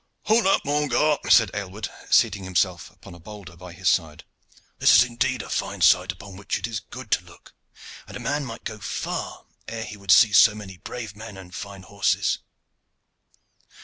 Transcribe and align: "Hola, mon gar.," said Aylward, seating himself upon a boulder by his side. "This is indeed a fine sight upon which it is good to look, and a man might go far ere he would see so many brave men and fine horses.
"Hola, 0.25 0.59
mon 0.65 0.87
gar.," 0.87 1.19
said 1.29 1.51
Aylward, 1.53 1.87
seating 2.09 2.43
himself 2.43 2.89
upon 2.89 3.13
a 3.13 3.19
boulder 3.19 3.55
by 3.55 3.71
his 3.71 3.87
side. 3.87 4.23
"This 4.79 4.95
is 4.95 5.03
indeed 5.03 5.43
a 5.43 5.47
fine 5.49 5.81
sight 5.81 6.11
upon 6.11 6.37
which 6.37 6.57
it 6.57 6.65
is 6.65 6.79
good 6.79 7.11
to 7.11 7.23
look, 7.23 7.53
and 8.07 8.17
a 8.17 8.19
man 8.19 8.43
might 8.43 8.63
go 8.63 8.79
far 8.79 9.45
ere 9.67 9.83
he 9.83 9.97
would 9.97 10.09
see 10.09 10.33
so 10.33 10.55
many 10.55 10.77
brave 10.77 11.15
men 11.15 11.37
and 11.37 11.53
fine 11.53 11.83
horses. 11.83 12.39